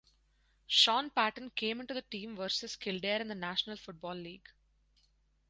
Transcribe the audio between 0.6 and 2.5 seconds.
Shaun Patton came into the team